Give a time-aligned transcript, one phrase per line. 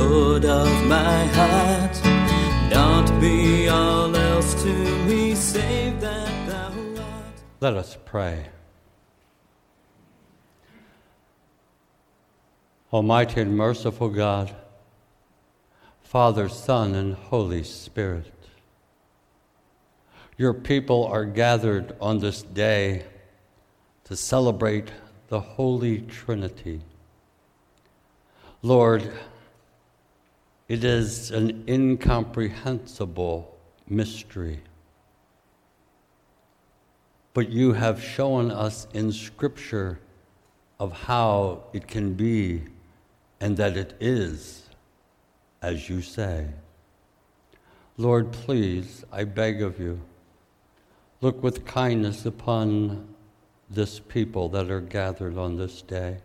[0.00, 2.04] Of my heart.
[2.70, 4.72] Not be all else to
[5.04, 7.34] me, save that thou art.
[7.60, 8.46] Let us pray.
[12.92, 14.54] Almighty and merciful God,
[16.00, 18.32] Father, Son, and Holy Spirit,
[20.36, 23.04] your people are gathered on this day
[24.04, 24.92] to celebrate
[25.26, 26.82] the Holy Trinity.
[28.62, 29.12] Lord,
[30.68, 33.56] it is an incomprehensible
[33.88, 34.60] mystery.
[37.32, 39.98] But you have shown us in Scripture
[40.78, 42.64] of how it can be
[43.40, 44.68] and that it is
[45.62, 46.48] as you say.
[47.96, 50.00] Lord, please, I beg of you,
[51.20, 53.14] look with kindness upon
[53.68, 56.18] this people that are gathered on this day.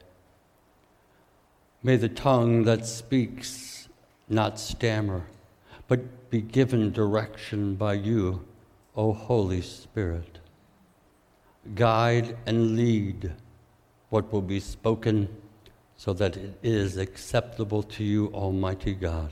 [1.81, 3.82] May the tongue that speaks
[4.33, 5.25] not stammer,
[5.87, 8.43] but be given direction by you,
[8.95, 10.39] O Holy Spirit.
[11.75, 13.33] Guide and lead
[14.09, 15.29] what will be spoken
[15.95, 19.31] so that it is acceptable to you, Almighty God,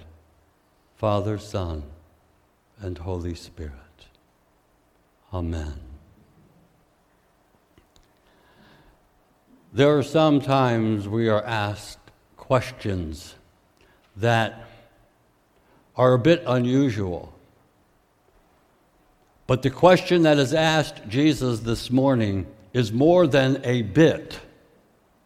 [0.95, 1.83] Father, Son,
[2.79, 3.73] and Holy Spirit.
[5.33, 5.79] Amen.
[9.73, 11.99] There are sometimes we are asked
[12.35, 13.35] questions
[14.15, 14.67] that
[15.95, 17.33] are a bit unusual.
[19.47, 24.39] But the question that is asked Jesus this morning is more than a bit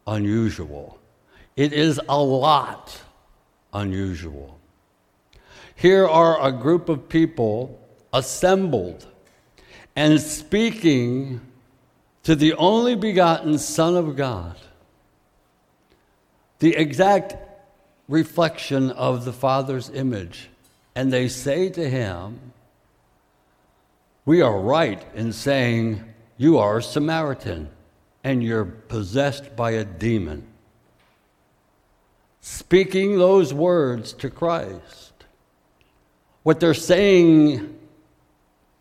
[0.06, 0.98] unusual.
[1.54, 3.00] It is a lot
[3.72, 4.58] unusual.
[5.76, 7.78] Here are a group of people
[8.12, 9.06] assembled
[9.94, 11.40] and speaking
[12.24, 14.56] to the only begotten Son of God,
[16.58, 17.36] the exact
[18.08, 20.48] reflection of the Father's image.
[20.96, 22.40] And they say to him,
[24.24, 26.02] We are right in saying
[26.38, 27.68] you are a Samaritan
[28.24, 30.46] and you're possessed by a demon.
[32.40, 35.12] Speaking those words to Christ.
[36.44, 37.78] What they're saying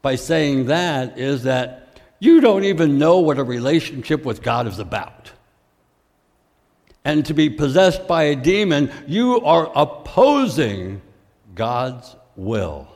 [0.01, 4.79] by saying that is that you don't even know what a relationship with God is
[4.79, 5.31] about.
[7.03, 11.01] And to be possessed by a demon, you are opposing
[11.55, 12.87] God's will.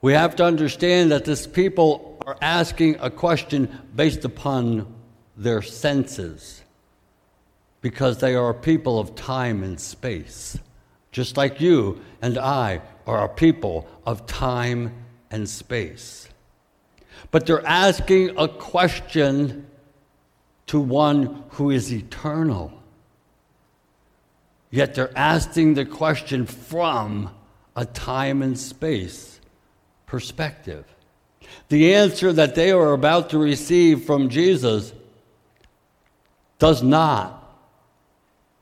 [0.00, 4.92] We have to understand that these people are asking a question based upon
[5.36, 6.62] their senses
[7.80, 10.58] because they are people of time and space,
[11.10, 14.94] just like you and I are a people of time
[15.30, 16.28] and space
[17.32, 19.66] but they're asking a question
[20.66, 22.72] to one who is eternal.
[24.72, 27.30] Yet they're asking the question from
[27.76, 29.38] a time and space
[30.06, 30.86] perspective.
[31.68, 34.94] The answer that they are about to receive from Jesus
[36.58, 37.38] does not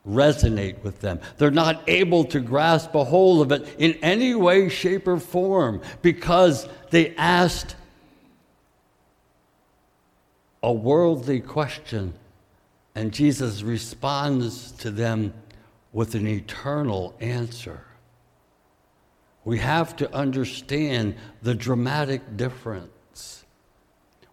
[0.06, 1.20] resonate with them.
[1.38, 5.80] They're not able to grasp a hold of it in any way, shape, or form
[6.02, 7.76] because they asked
[10.60, 12.14] a worldly question,
[12.96, 15.34] and Jesus responds to them
[15.92, 17.84] with an eternal answer.
[19.44, 23.44] We have to understand the dramatic difference.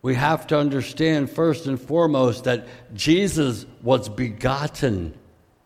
[0.01, 5.13] We have to understand, first and foremost, that Jesus was begotten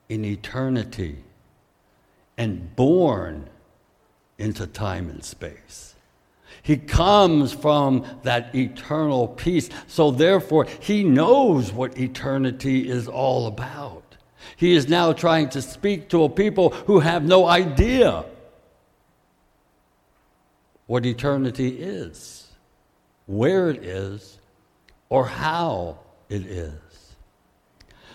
[0.10, 1.24] in eternity
[2.38, 3.50] and born
[4.38, 5.96] into time and space.
[6.64, 9.70] He comes from that eternal peace.
[9.88, 14.11] So, therefore, he knows what eternity is all about.
[14.56, 18.26] He is now trying to speak to a people who have no idea
[20.88, 22.48] what eternity is,
[23.26, 24.40] where it is,
[25.10, 26.00] or how
[26.30, 26.74] it is.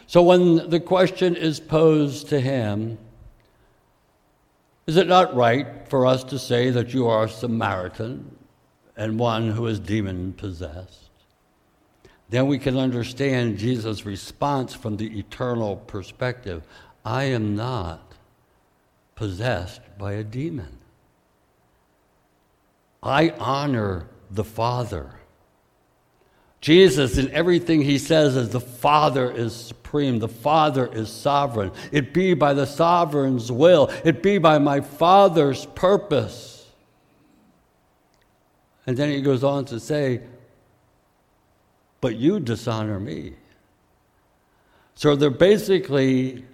[0.06, 2.98] So, when the question is posed to him,
[4.86, 8.36] is it not right for us to say that you are a Samaritan
[8.96, 11.05] and one who is demon possessed?
[12.28, 16.62] Then we can understand Jesus' response from the eternal perspective
[17.04, 18.14] I am not
[19.14, 20.78] possessed by a demon.
[23.02, 25.10] I honor the Father.
[26.60, 31.70] Jesus, in everything he says, is the Father is supreme, the Father is sovereign.
[31.92, 36.66] It be by the sovereign's will, it be by my Father's purpose.
[38.84, 40.22] And then he goes on to say,
[42.06, 43.32] But you dishonor me.
[44.94, 46.44] So they're basically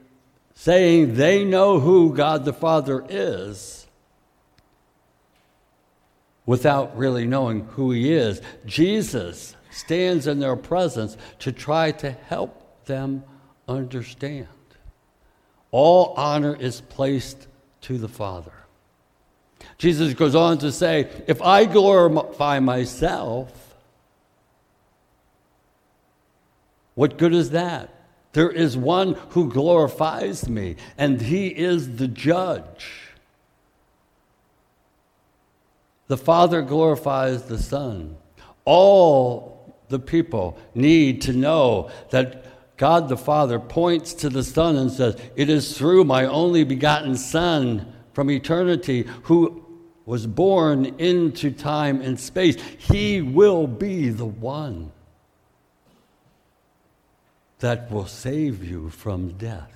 [0.55, 3.87] saying they know who God the Father is
[6.47, 8.41] without really knowing who he is.
[8.65, 13.23] Jesus stands in their presence to try to help them
[13.69, 14.49] understand.
[15.71, 17.47] All honor is placed
[17.83, 18.55] to the Father.
[19.77, 23.62] Jesus goes on to say, If I glorify myself,
[26.95, 27.89] what good is that?
[28.33, 33.13] There is one who glorifies me, and he is the judge.
[36.09, 38.17] The Father glorifies the Son.
[38.65, 44.91] All the people need to know that God the Father points to the Son and
[44.91, 49.65] says, It is through my only begotten Son from eternity who
[50.05, 52.57] was born into time and space.
[52.79, 54.91] He will be the one
[57.63, 59.71] that will save you from death.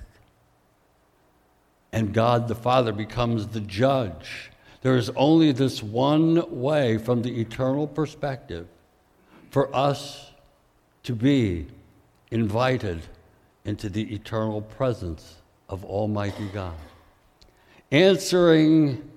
[1.93, 4.51] And God the Father becomes the judge.
[4.81, 8.67] There is only this one way from the eternal perspective
[9.51, 10.31] for us
[11.03, 11.67] to be
[12.29, 13.03] invited
[13.63, 15.35] into the eternal presence
[15.69, 16.75] of Almighty God.
[17.89, 19.09] Answering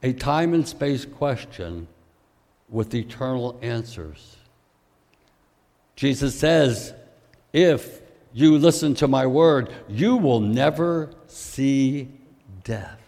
[0.00, 1.88] a time and space question
[2.68, 4.36] with eternal answers.
[5.96, 6.94] Jesus says,
[7.52, 8.01] If
[8.32, 12.08] you listen to my word, you will never see
[12.64, 12.98] death.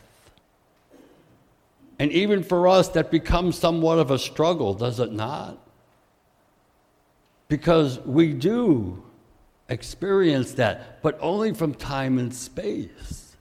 [1.98, 5.58] And even for us, that becomes somewhat of a struggle, does it not?
[7.48, 9.02] Because we do
[9.68, 13.33] experience that, but only from time and space.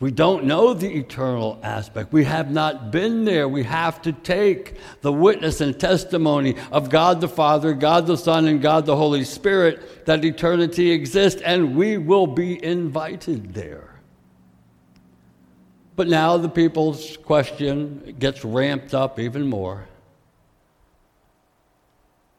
[0.00, 2.12] We don't know the eternal aspect.
[2.12, 3.48] We have not been there.
[3.48, 8.46] We have to take the witness and testimony of God the Father, God the Son,
[8.46, 13.98] and God the Holy Spirit that eternity exists, and we will be invited there.
[15.96, 19.88] But now the people's question gets ramped up even more.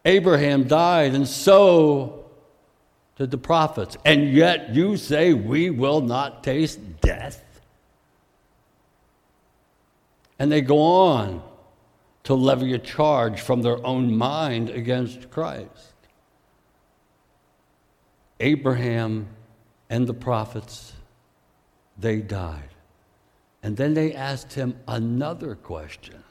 [0.06, 2.24] Abraham died, and so
[3.18, 3.98] did the prophets.
[4.06, 7.44] And yet you say we will not taste death?
[10.40, 11.44] And they go on
[12.24, 15.94] to levy a charge from their own mind against Christ.
[18.40, 19.28] Abraham
[19.90, 20.94] and the prophets,
[21.98, 22.70] they died.
[23.62, 26.24] And then they asked him another question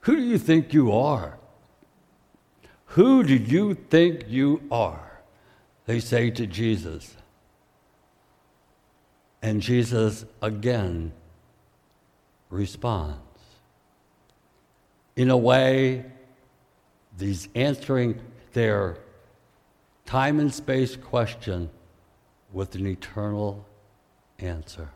[0.00, 1.38] Who do you think you are?
[2.90, 5.20] Who do you think you are?
[5.86, 7.16] They say to Jesus.
[9.40, 11.12] And Jesus again
[12.50, 13.18] responds.
[15.16, 16.04] In a way,
[17.16, 18.20] these answering
[18.52, 18.98] their
[20.04, 21.70] time and space question
[22.52, 23.66] with an eternal
[24.38, 24.90] answer.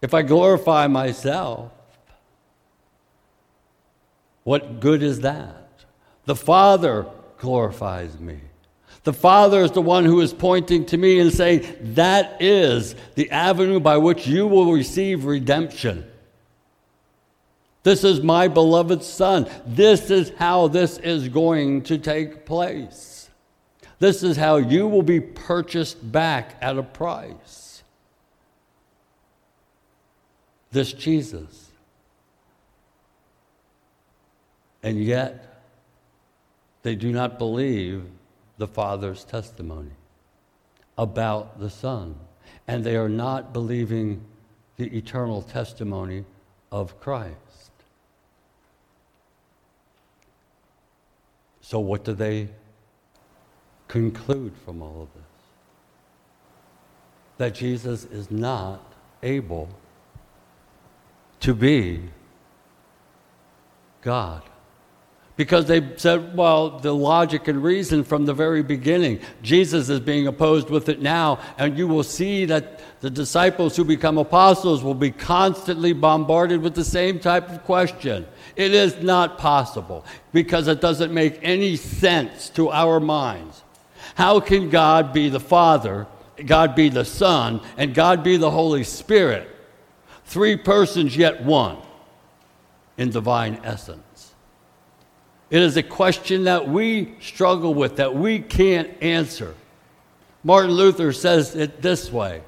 [0.00, 1.72] If I glorify myself,
[4.44, 5.84] what good is that?
[6.24, 7.06] The Father
[7.38, 8.40] glorifies me.
[9.06, 13.30] The Father is the one who is pointing to me and saying, That is the
[13.30, 16.04] avenue by which you will receive redemption.
[17.84, 19.48] This is my beloved Son.
[19.64, 23.30] This is how this is going to take place.
[24.00, 27.84] This is how you will be purchased back at a price.
[30.72, 31.70] This Jesus.
[34.82, 35.62] And yet,
[36.82, 38.02] they do not believe
[38.58, 39.90] the Father's testimony
[40.96, 42.16] about the Son.
[42.66, 44.24] And they are not believing
[44.76, 46.24] the eternal testimony
[46.72, 47.36] of Christ.
[51.60, 52.48] So, what do they
[53.88, 55.22] conclude from all of this?
[57.38, 59.68] That Jesus is not able
[61.40, 62.02] to be
[64.02, 64.42] God
[65.36, 69.20] because they said, well, the logic and reason from the very beginning.
[69.42, 73.84] Jesus is being opposed with it now, and you will see that the disciples who
[73.84, 78.26] become apostles will be constantly bombarded with the same type of question.
[78.56, 83.62] It is not possible because it doesn't make any sense to our minds.
[84.14, 86.06] How can God be the Father,
[86.44, 89.48] God be the Son, and God be the Holy Spirit.
[90.24, 91.78] Three persons, yet one
[92.98, 94.02] in divine essence.
[95.48, 99.54] It is a question that we struggle with, that we can't answer.
[100.42, 102.42] Martin Luther says it this way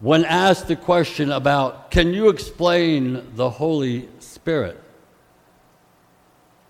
[0.00, 4.80] when asked the question about, can you explain the Holy Spirit?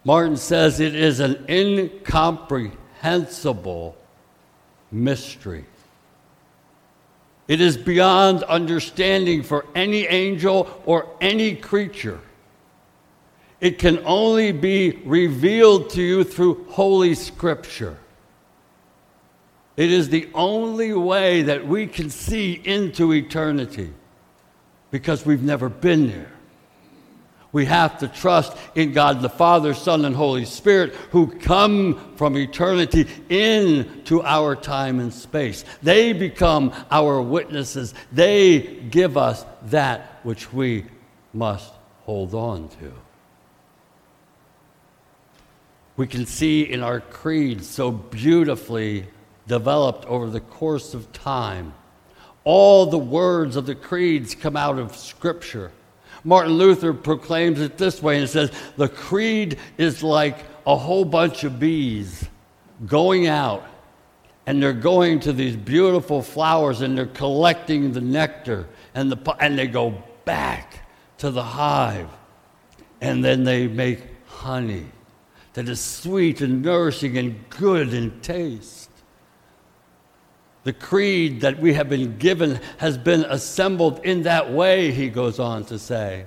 [0.02, 3.94] Martin says it is an incomprehensible
[4.90, 5.66] mystery.
[7.46, 12.20] It is beyond understanding for any angel or any creature.
[13.60, 17.98] It can only be revealed to you through Holy Scripture.
[19.76, 23.92] It is the only way that we can see into eternity
[24.90, 26.32] because we've never been there.
[27.50, 32.36] We have to trust in God the Father, Son, and Holy Spirit who come from
[32.36, 35.64] eternity into our time and space.
[35.82, 37.94] They become our witnesses.
[38.12, 38.60] They
[38.90, 40.84] give us that which we
[41.32, 42.92] must hold on to.
[45.98, 49.08] We can see in our creed so beautifully
[49.48, 51.74] developed over the course of time.
[52.44, 55.72] All the words of the creeds come out of Scripture.
[56.22, 60.38] Martin Luther proclaims it this way and says, The creed is like
[60.68, 62.28] a whole bunch of bees
[62.86, 63.66] going out,
[64.46, 69.58] and they're going to these beautiful flowers and they're collecting the nectar, and, the, and
[69.58, 70.88] they go back
[71.18, 72.08] to the hive,
[73.00, 74.86] and then they make honey
[75.58, 78.90] that is sweet and nourishing and good in taste.
[80.62, 85.40] The creed that we have been given has been assembled in that way, he goes
[85.40, 86.26] on to say.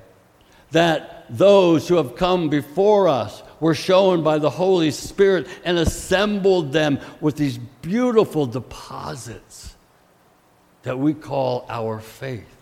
[0.71, 6.73] That those who have come before us were shown by the Holy Spirit and assembled
[6.73, 9.77] them with these beautiful deposits
[10.83, 12.57] that we call our faith.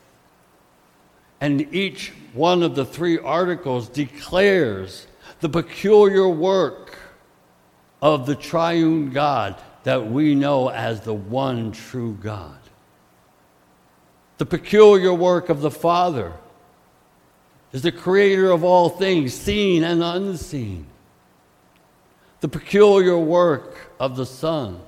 [1.42, 5.08] And each one of the three articles declares
[5.40, 6.98] the peculiar work
[8.02, 12.58] of the triune God that we know as the one true God.
[14.38, 16.34] The peculiar work of the Father
[17.72, 20.86] is the creator of all things, seen and unseen.
[22.42, 24.80] The peculiar work of the Son,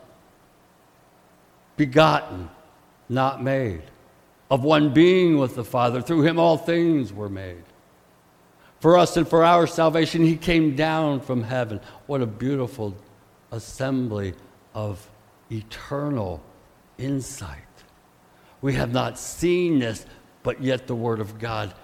[1.76, 2.50] begotten,
[3.10, 3.84] not made,
[4.50, 6.02] of one being with the Father.
[6.02, 7.64] Through him all things were made.
[8.82, 11.80] For us and for our salvation, he came down from heaven.
[12.08, 12.98] What a beautiful
[13.52, 14.34] assembly
[14.74, 15.08] of
[15.52, 16.42] eternal
[16.98, 17.60] insight.
[18.60, 20.08] We have not seen this,
[20.42, 21.76] but yet the Word of God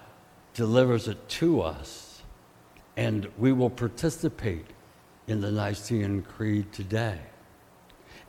[0.54, 2.20] delivers it to us.
[2.96, 4.66] And we will participate
[5.28, 7.20] in the Nicene Creed today.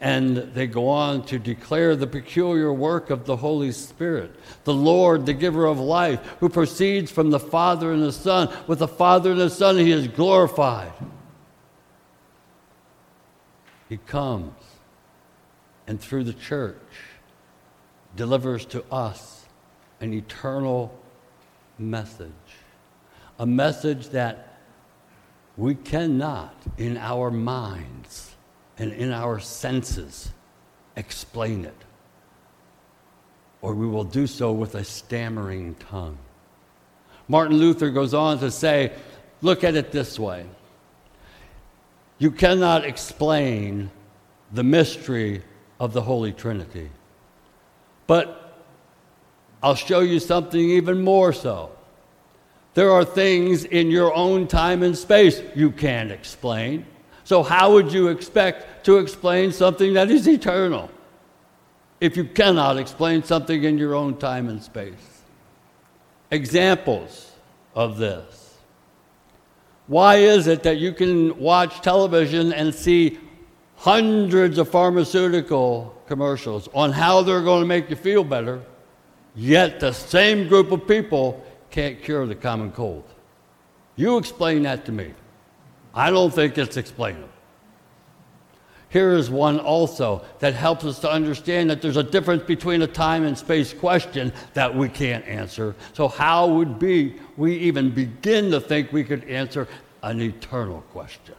[0.01, 5.25] And they go on to declare the peculiar work of the Holy Spirit, the Lord,
[5.25, 8.53] the giver of life, who proceeds from the Father and the Son.
[8.65, 10.93] With the Father and the Son, he is glorified.
[13.89, 14.53] He comes
[15.85, 16.77] and through the church
[18.15, 19.45] delivers to us
[19.99, 20.97] an eternal
[21.77, 22.29] message.
[23.39, 24.59] A message that
[25.57, 28.35] we cannot, in our minds
[28.79, 30.31] and in our senses,
[30.95, 31.75] explain it.
[33.61, 36.17] Or we will do so with a stammering tongue.
[37.27, 38.93] Martin Luther goes on to say,
[39.41, 40.45] look at it this way
[42.19, 43.89] you cannot explain
[44.51, 45.41] the mystery
[45.79, 46.89] of the Holy Trinity.
[48.07, 48.61] But
[49.63, 51.71] I'll show you something even more so.
[52.73, 56.85] There are things in your own time and space you can't explain.
[57.29, 60.89] So, how would you expect to explain something that is eternal
[62.01, 65.21] if you cannot explain something in your own time and space?
[66.31, 67.31] Examples
[67.75, 68.57] of this.
[69.85, 73.19] Why is it that you can watch television and see
[73.75, 78.59] hundreds of pharmaceutical commercials on how they're going to make you feel better,
[79.35, 83.03] yet the same group of people can't cure the common cold?
[83.97, 85.13] You explain that to me.
[85.93, 87.29] I don't think it's explainable.
[88.89, 92.87] Here is one also that helps us to understand that there's a difference between a
[92.87, 95.75] time and space question that we can't answer.
[95.93, 99.67] So, how would be we even begin to think we could answer
[100.01, 101.35] an eternal question?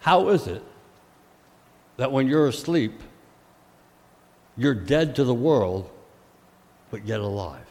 [0.00, 0.62] How is it
[1.96, 3.02] that when you're asleep,
[4.56, 5.90] you're dead to the world,
[6.92, 7.67] but yet alive?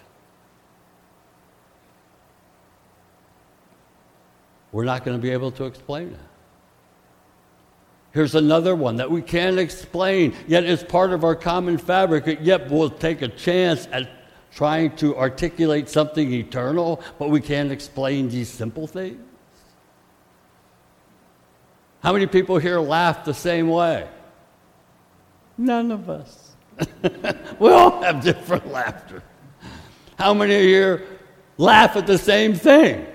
[4.71, 6.19] We're not going to be able to explain that.
[8.11, 12.69] Here's another one that we can't explain, yet it's part of our common fabric, yet
[12.69, 14.09] we'll take a chance at
[14.51, 19.23] trying to articulate something eternal, but we can't explain these simple things.
[22.01, 24.07] How many people here laugh the same way?
[25.57, 26.55] None of us.
[27.59, 29.21] we all have different laughter.
[30.17, 31.05] How many here
[31.57, 33.05] laugh at the same thing?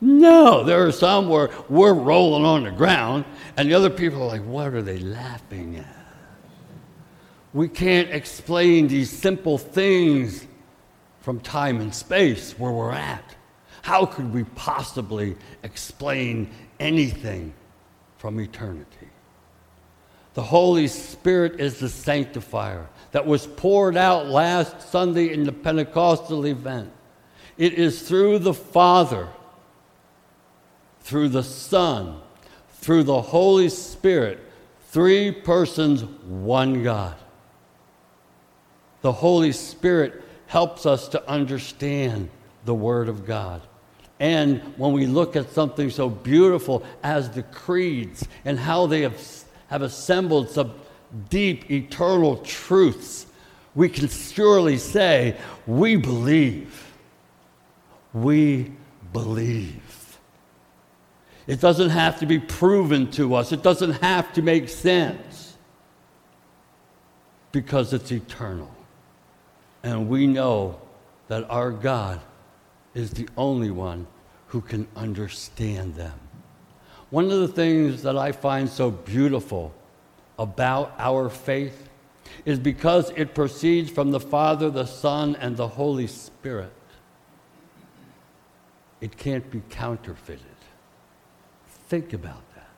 [0.00, 3.26] No, there are some where we're rolling on the ground,
[3.56, 5.96] and the other people are like, what are they laughing at?
[7.52, 10.46] We can't explain these simple things
[11.20, 13.36] from time and space where we're at.
[13.82, 17.52] How could we possibly explain anything
[18.18, 19.08] from eternity?
[20.34, 26.46] The Holy Spirit is the sanctifier that was poured out last Sunday in the Pentecostal
[26.46, 26.90] event.
[27.58, 29.28] It is through the Father
[31.10, 32.20] through the Son,
[32.74, 34.38] through the Holy Spirit,
[34.90, 37.16] three persons, one God.
[39.02, 42.30] The Holy Spirit helps us to understand
[42.64, 43.60] the Word of God.
[44.20, 49.20] And when we look at something so beautiful as the creeds and how they have,
[49.66, 50.74] have assembled some
[51.28, 53.26] deep, eternal truths,
[53.74, 55.36] we can surely say,
[55.66, 56.94] We believe.
[58.12, 58.70] We
[59.12, 59.89] believe.
[61.46, 65.56] It doesn't have to be proven to us, it doesn't have to make sense
[67.52, 68.70] because it's eternal.
[69.82, 70.80] And we know
[71.28, 72.20] that our God
[72.94, 74.06] is the only one
[74.48, 76.18] who can understand them.
[77.10, 79.72] One of the things that I find so beautiful
[80.38, 81.88] about our faith
[82.44, 86.72] is because it proceeds from the Father, the Son, and the Holy Spirit.
[89.00, 90.44] It can't be counterfeited.
[91.90, 92.68] Think about that.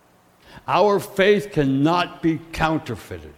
[0.66, 3.34] Our faith cannot be counterfeited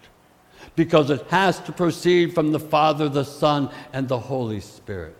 [0.77, 5.17] because it has to proceed from the Father, the Son, and the Holy Spirit.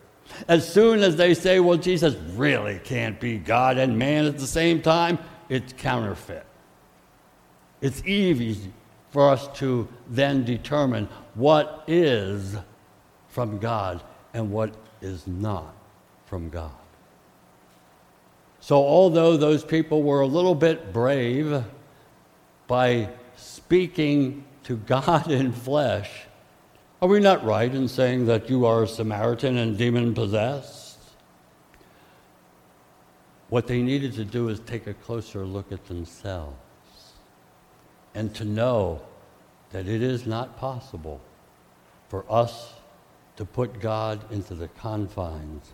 [0.48, 4.48] As soon as they say, well, Jesus really can't be God and man at the
[4.48, 6.46] same time, it's counterfeit.
[7.82, 8.72] It's easy
[9.12, 12.56] for us to then determine what is
[13.28, 14.02] from God
[14.34, 15.76] and what is not
[16.28, 16.72] from God.
[18.66, 21.64] So, although those people were a little bit brave
[22.66, 26.10] by speaking to God in flesh,
[27.00, 30.98] are we not right in saying that you are a Samaritan and demon possessed?
[33.50, 36.58] What they needed to do is take a closer look at themselves
[38.16, 39.00] and to know
[39.74, 41.22] that it is not possible
[42.10, 42.74] for us
[43.36, 45.72] to put God into the confines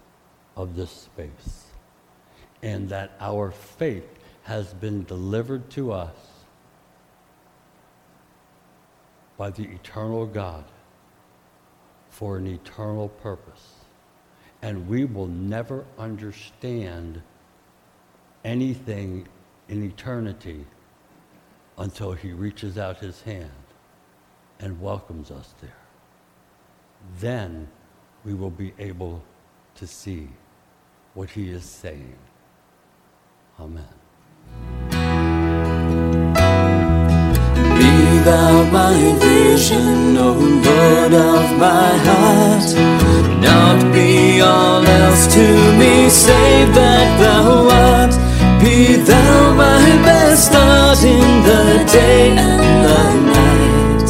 [0.57, 1.60] of this space
[2.63, 4.07] and that our faith
[4.43, 6.15] has been delivered to us
[9.37, 10.65] by the eternal God
[12.09, 13.75] for an eternal purpose.
[14.61, 17.21] And we will never understand
[18.43, 19.27] anything
[19.69, 20.65] in eternity
[21.77, 23.49] until he reaches out his hand
[24.59, 25.71] and welcomes us there.
[27.19, 27.67] Then
[28.23, 29.23] we will be able
[29.75, 30.29] to see
[31.15, 32.17] what he is saying.
[33.61, 33.83] Amen.
[37.77, 37.93] Be
[38.25, 40.33] thou my vision, O
[40.67, 42.69] Lord of my heart.
[43.39, 45.45] Not be all else to
[45.77, 48.13] me, save that thou art.
[48.63, 53.03] Be thou my best start in the day and the
[53.37, 54.09] night.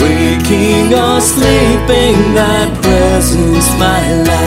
[0.00, 4.41] Waking or sleeping, thy presence my light.